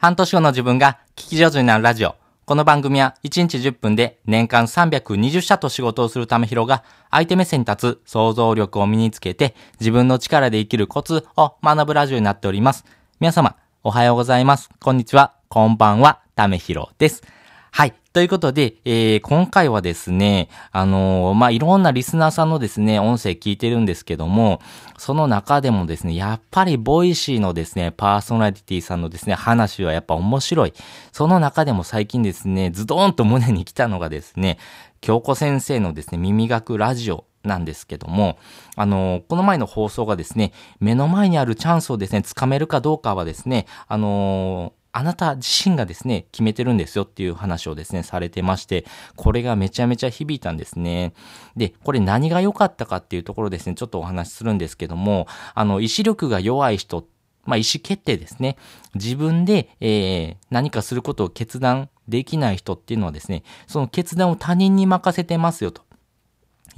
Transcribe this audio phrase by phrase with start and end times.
[0.00, 2.14] 半年後の自分が聞き上手になるラジオ。
[2.46, 12.84] この番組は1日10分で年間320社と仕事をするためひろが相手目線に立つ想像力を身につけて自分の力で生きるコツを学ぶラジオになっております。
[13.18, 14.70] 皆様、おはようございます。
[14.78, 15.34] こんにちは。
[15.48, 16.20] こんばんは。
[16.36, 17.24] ためひろです。
[17.72, 17.94] はい。
[18.18, 24.60] ということで、えー、今回はですね、あのー、まあ、いろんなリスナーさんのですね、音声聞いてるんですけども、
[24.96, 30.74] その中でもですね、やっぱりボイシーのですね、パーソナリティさんのですね、話はやっぱ面白い。
[31.12, 34.58] その中でも最近ですね、ズドーンと胸に来たのがですね、
[35.00, 38.36] 京子先生のですね、耳学ラジオなんですけども、
[38.74, 48.84] あの、この前の放送がですね、目の前にあるチャンスをですね、つかめるかどうかはですね、あのあなた自身がですね、決めてるんですよっていう話をですね、されてまして、
[49.16, 51.14] これがめちゃめちゃ響いたんですね。
[51.56, 57.06] で、これ何が良かったかっていうところですね、ちょっとお話しするんですけども、あの、意志力が弱い人、
[57.44, 58.56] まあ、意思決定ですね。
[58.94, 65.87] 自分で、えー、何かすることを決断できない人っていうのはですね、その決断を他人に任せてますよと。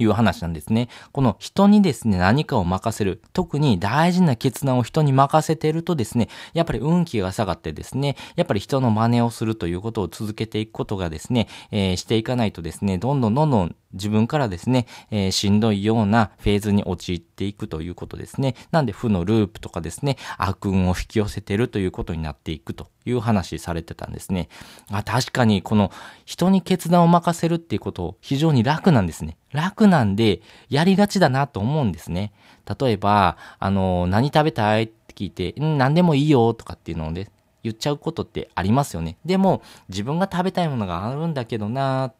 [0.01, 0.89] いう話なんですね。
[1.11, 3.21] この人にですね、何かを任せる。
[3.33, 18.55] 特に大事な決断を人に任せてるとですね、やっぱり運気が下がってですね、やっぱり人の真似をするということを続けていくことがですね、えー、していかないとですね、どんどんどんどん自分からですね、えー、しんどいようなフェーズに陥っていくということですね。
[18.71, 24.49] なんで負のループとかですね、悪運を引き寄せてるということになっていくという話されてたんですね。
[24.89, 25.91] あ確かにこの
[26.25, 29.37] 人に決断を任せるっていうこと非常に楽なんですね。
[29.51, 32.31] 楽なんでやりがちだなと思うんですね。
[32.79, 37.29] 例えば、あの、何食べたいって聞いて、ん何でもいいよとかっていうので、
[37.63, 39.17] 言っちゃうことってありますよね。
[39.25, 42.13] でも、自分が食べたいものがあるんだけどな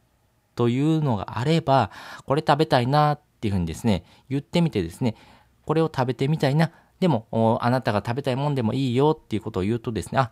[0.54, 1.90] というのがあれば、
[2.26, 5.16] これ食べたいなっていうふうにですね、言ってみてですね、
[5.64, 10.30] これを食べてみたいな、でも、あなたが食べたいもんでもいいよっていうことを言うとですね、あ、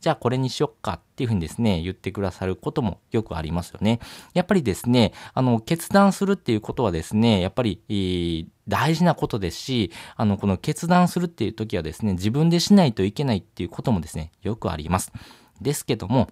[0.00, 3.98] じゃあこれにしよっかっていうふうにですね、言ってくださることもよくありますよね。
[4.32, 15.12] やっぱりですね、あの、決断するっていうことはですね、やっぱり、えー、大事なことですし、あの、この決断するっていう時はですね、自分でしないといけないっていうこともですね、よくあります。
[15.60, 16.28] ですけども、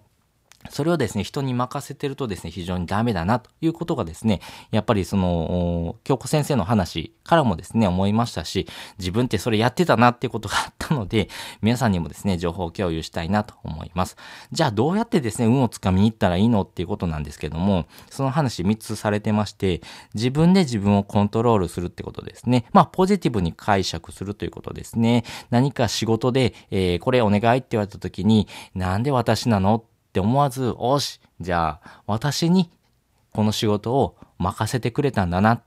[0.69, 4.41] それをですね、人に任せてるとですね、非常にダメだなということがですね、
[4.71, 8.67] やっぱりその、京子先生の話からもですね、思いましたし、
[8.97, 11.29] 自分ってそれやってたなっていうことがあったので、
[11.61, 14.17] 皆さんにもですね、情報共有したいなと思います。
[14.51, 19.81] じゃあどうやってですね、運をつかみに行ったらいいのっていうことなんですけども、その話3つされてまして、
[20.15, 22.65] 自分で自分をコントロールするってことですね。
[22.73, 25.23] まあ、ポジティブに解釈するということですね。
[25.49, 32.71] 何か仕事で、えー、これお願いって言われた時に、なんで私なのって思わず、おし、じゃあ、私に
[33.33, 35.61] この仕事を任せてくれたんだな。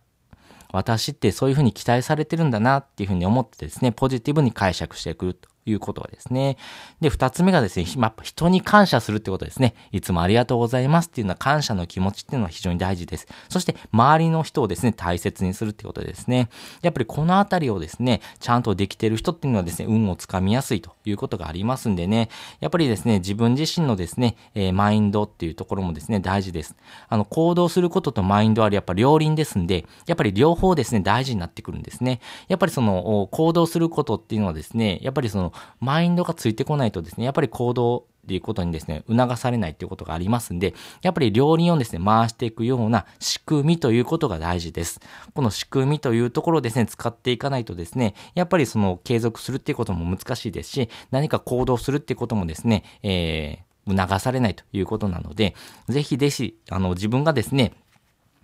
[0.72, 6.56] 私ってそういうふうに期待されてるんだなっていうふうに思ってですね、ポジティブに解釈していくということはですね。
[7.00, 9.74] で、二つ目がですね、やっぱ人に感謝するってことですね。
[9.92, 13.26] いつもありがとうございますっていうのは感謝の気持ちっていうのは非常に大事です。
[13.48, 16.48] そして周りの人をですね、大切にするってことですね。
[16.82, 22.28] やっぱりこのあたりをですね、ちゃんとできてる人っていうのはですね、運をつかみやすいということがありますんでね、
[22.60, 26.76] やっぱりですね、自分自身のですね、えー、マインドっていうところもですね、大事です。
[27.08, 32.20] あの、行動することとマインドあるやっぱ両輪ですんで、やっぱり両方ですね、大事になってくるんですね。
[32.48, 35.49] やっぱりその、行動することっていうのはですね、やっぱりその、
[35.80, 45.00] マインドがついてこないとですね、やっぱり行動っていうことにですね、促されないっていうことがありますんで、やっぱり両輪をですね、回していくような仕組みということが大事です。
[45.34, 55.54] この仕組みというところをですね、使っていかないとですね、やっぱりその継続するっていうことも難しいですし、何か行動するっていうこともですね、えー、促されないということなので、
[55.88, 57.72] ぜひぜひ、あの、自分がですね、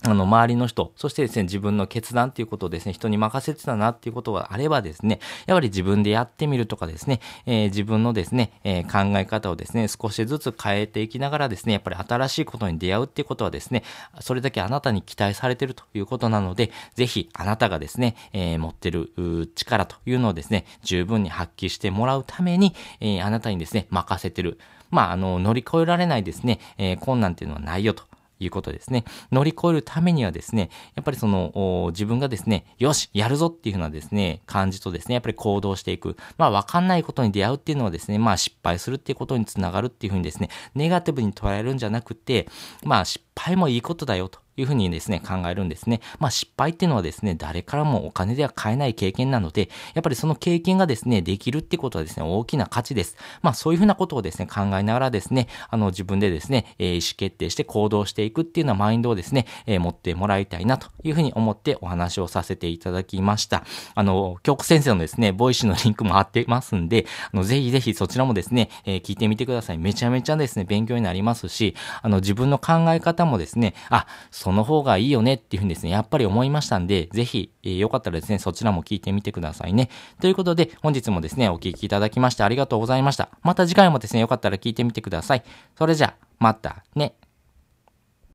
[0.04, 13.84] あの、周りの人、そしてですね、自分の決断っていうことをですね、人に任せてたなっていうことがあればですね、やはり自分でやってみるとかですね、えー、自分のですね、えー、考え方をですね、少しずつ変えていきながらですね、やっぱり新しいことに出会うっていうことはですね、
[14.20, 19.10] それだけあなたに期待されてるということなので、ぜひあなたがですね、えー、持ってる
[19.54, 24.58] 力というのをですね、十分に発揮してもらうために、えあなたにですね、任せてる。
[24.90, 28.04] まあ、あの、乗り越えられないですね、え困難っていうのはないよと。
[28.38, 29.04] いうことですね。
[29.32, 36.16] 乗り越えるためにはですね、やっぱりその、自分がですね、よし、やるぞっていうふうなですね、感じとですね、やっぱり行動していく。
[36.38, 42.48] まあ、わかんないことに出会うっていうのはですね、まあ、失敗するっていうことにつながるっていうふうにですね、ネガティブに捉えるんじゃなくて、
[42.84, 46.00] まあ、失敗もいいことだよというふうにですね、考えるんですね。
[46.18, 53.16] まあ失敗っていうのはですね、誰からもお金では買えない経験なので、やっぱりその経験がですね、できるってことはですね、大きな価値です。
[53.42, 63.64] まあそういうふうなことをですね、考えながらですね、あの自分でですね、え、意思決定して行動していくっていうようなマインドをですね、え、持ってもらいたいなというふうに思ってお話をさせていただきました。
[63.94, 69.78] あの、京子先生のですね、ボイシーのリンクも貼ってますんで、あの、ぜひぜひそちらもですね、え、聞いてみてください。
[69.78, 79.90] めちゃめちゃですね、勉強になりますし、あの、自分の考え方もですね、あ、その方がいいよねっていうふうにですね、やっぱり思いましたんで、ぜひ、えー、よかったらですね、そちらも聞いてみてくださいね。
[80.20, 83.28] ということで、本日もですね、お聴きいただきましてありがとうございました。
[83.42, 85.42] また次回もですね、よかったら聞いてみてください。
[85.76, 87.14] それじゃ、またね。